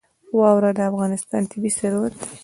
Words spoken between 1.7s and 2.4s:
ثروت دی.